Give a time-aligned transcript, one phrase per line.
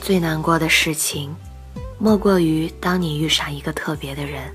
[0.00, 1.34] 最难过的事情，
[1.98, 4.52] 莫过于当你遇上一个特别的人，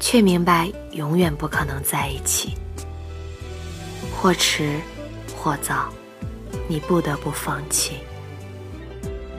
[0.00, 2.54] 却明白永远不可能在一起。
[4.14, 4.80] 或迟，
[5.36, 5.92] 或早，
[6.68, 7.98] 你不得不放弃。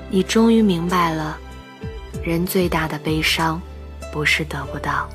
[0.09, 1.37] 你终于明白了，
[2.23, 3.59] 人最大的悲伤，
[4.13, 5.09] 不是得不到，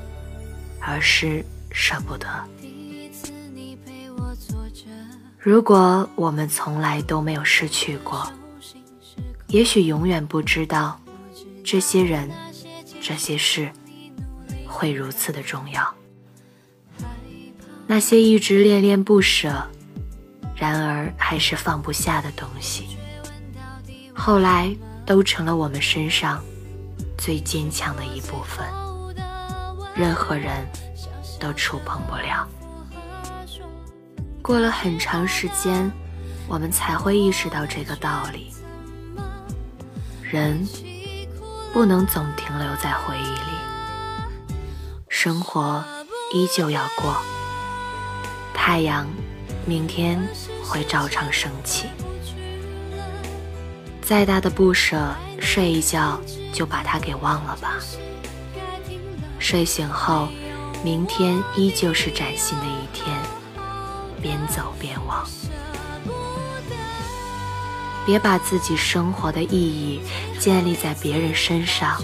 [0.80, 2.26] 而是舍不得。
[5.38, 8.30] 如果我们从来都没有失去过，
[9.52, 10.98] 也许永远不知道，
[11.62, 12.30] 这些人、
[13.02, 13.70] 这些事，
[14.66, 15.94] 会如此的重要。
[17.86, 19.62] 那些一直恋恋不舍，
[20.56, 22.96] 然而还是放不下的东西。
[24.14, 24.74] 后来
[25.04, 26.42] 都成了我们身上
[27.18, 28.66] 最坚强的一部分，
[29.94, 30.66] 任何人
[31.38, 32.48] 都触碰不了。
[34.40, 35.92] 过了很长时间，
[36.48, 38.50] 我们才会意识到这个道理：
[40.32, 40.66] 人
[41.74, 44.56] 不能总停留在回忆里，
[45.06, 45.84] 生活
[46.32, 47.14] 依旧要过，
[48.54, 49.06] 太阳
[49.66, 50.26] 明天
[50.64, 51.84] 会照常升起。
[54.00, 56.18] 再大的不舍，睡一觉
[56.50, 57.74] 就把它给忘了吧。
[59.38, 60.28] 睡醒后，
[60.82, 63.14] 明天依旧是崭新的一天，
[64.22, 65.26] 边走边忘。
[68.04, 70.00] 别把自己生活的意义
[70.38, 72.02] 建立在别人身上，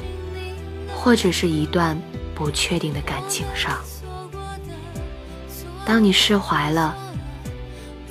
[0.94, 2.00] 或者是一段
[2.34, 3.78] 不确定的感情上。
[5.84, 6.96] 当你释怀了。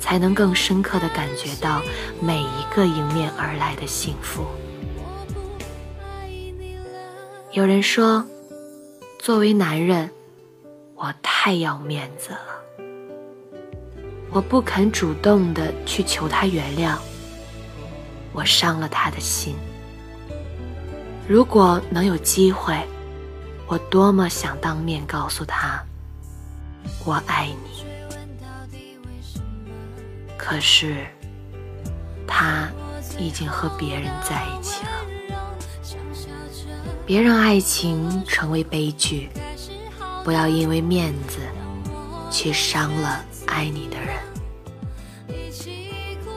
[0.00, 1.82] 才能更深刻的感觉到
[2.18, 4.46] 每一个迎面而来的幸福。
[7.52, 8.24] 有人说，
[9.18, 10.10] 作为男人，
[10.94, 12.84] 我太要面子了，
[14.30, 16.96] 我不肯主动的去求他原谅，
[18.38, 19.56] 我伤了他的心。
[21.26, 22.78] 如果能有机会，
[23.66, 25.82] 我多么想当面告诉他，
[27.04, 27.84] 我爱你。
[30.36, 31.04] 可是，
[32.28, 32.68] 他
[33.18, 34.90] 已经和别人在一起了。
[37.04, 39.30] 别让爱情成为悲剧，
[40.22, 41.40] 不要因为面子
[42.30, 44.16] 去伤了爱你的人。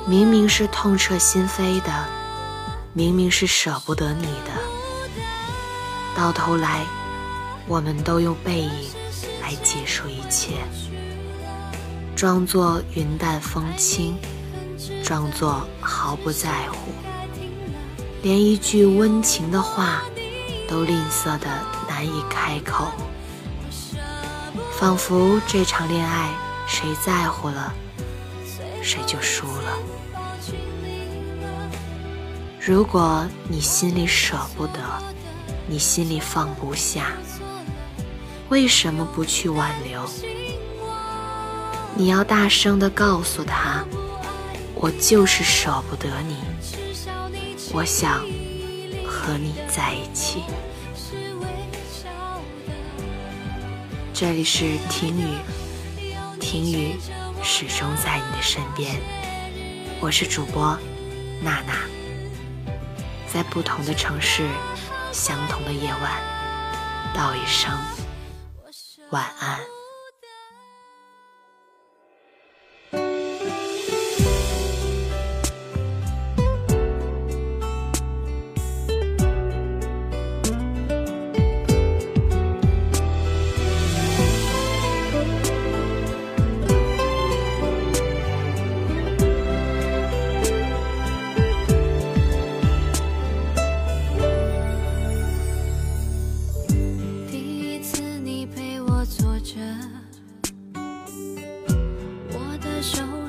[0.07, 1.91] 明明是痛彻心扉的，
[2.93, 4.51] 明明是舍不得你的，
[6.15, 6.83] 到头来，
[7.67, 8.89] 我们都用背影
[9.41, 10.55] 来结束一切。
[12.15, 14.17] 装作云淡风轻，
[15.03, 16.91] 装作毫不在乎，
[18.21, 20.01] 连一句温情的话
[20.67, 21.47] 都吝啬的
[21.87, 22.87] 难以开口，
[24.77, 26.29] 仿佛这场恋爱
[26.67, 27.73] 谁在乎了，
[28.83, 29.77] 谁就输了。
[32.63, 34.79] 如果你心里舍不得，
[35.65, 37.07] 你心里放不下，
[38.49, 40.07] 为什么不去挽留？
[41.95, 43.83] 你要大声的告诉他，
[44.75, 46.35] 我就是舍不得你，
[47.73, 48.19] 我想
[49.07, 50.43] 和你在一起。
[54.13, 55.33] 这里是婷雨，
[56.39, 56.95] 婷雨
[57.41, 59.01] 始终在你的身边。
[59.99, 60.77] 我是主播
[61.41, 61.73] 娜娜，
[63.33, 64.45] 在不同的城市，
[65.13, 66.21] 相同的夜晚，
[67.13, 67.71] 道一声
[69.11, 69.80] 晚安。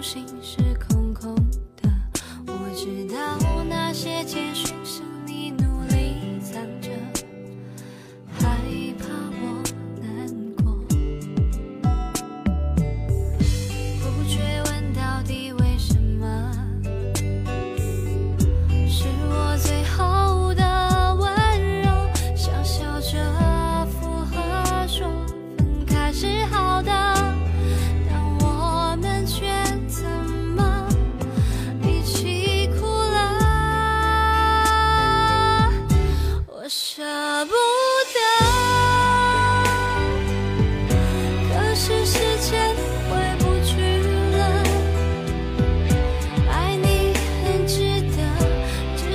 [0.03, 0.57] 心事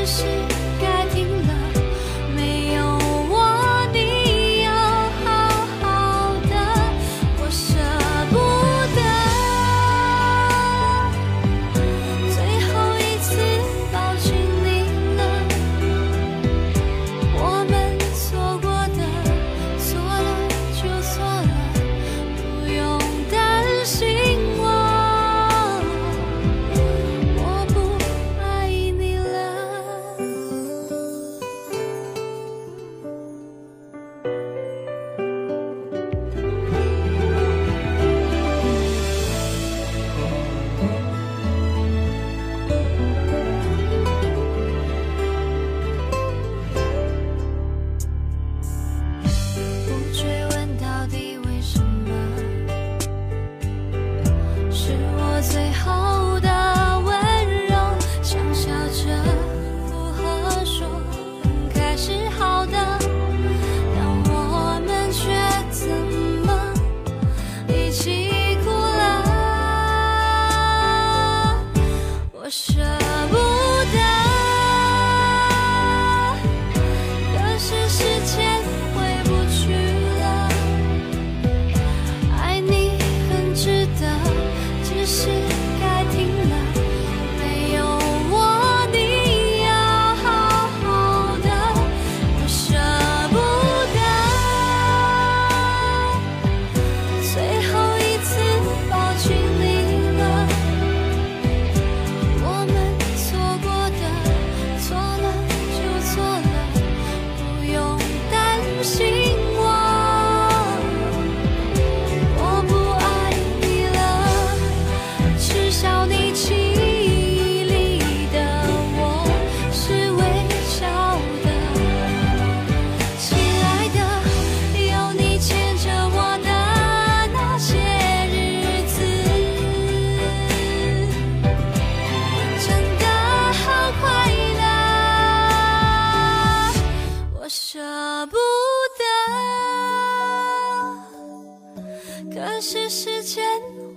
[0.07, 0.76] 是。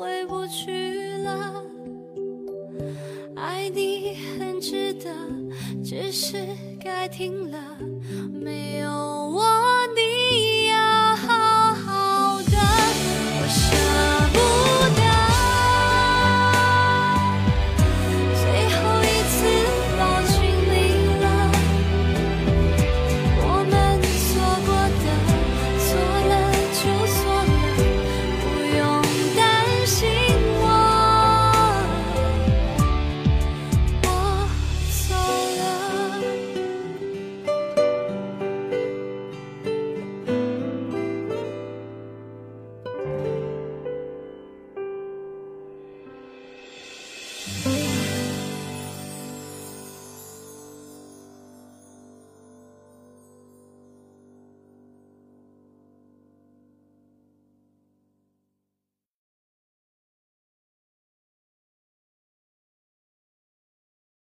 [0.00, 1.62] 回不去了，
[3.36, 5.14] 爱你很值得，
[5.84, 6.38] 只是
[6.82, 7.58] 该停了，
[8.32, 9.44] 没有我。
[9.94, 10.00] 你